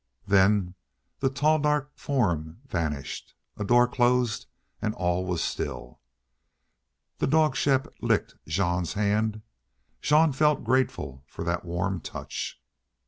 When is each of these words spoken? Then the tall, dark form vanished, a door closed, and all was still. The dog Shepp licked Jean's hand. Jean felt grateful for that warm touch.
Then 0.25 0.73
the 1.19 1.29
tall, 1.29 1.59
dark 1.59 1.95
form 1.95 2.59
vanished, 2.65 3.35
a 3.55 3.63
door 3.63 3.87
closed, 3.87 4.47
and 4.81 4.95
all 4.95 5.27
was 5.27 5.43
still. 5.43 5.99
The 7.19 7.27
dog 7.27 7.55
Shepp 7.55 7.85
licked 8.01 8.33
Jean's 8.47 8.93
hand. 8.93 9.43
Jean 10.01 10.31
felt 10.33 10.63
grateful 10.63 11.23
for 11.27 11.43
that 11.43 11.65
warm 11.65 11.99
touch. 12.01 12.59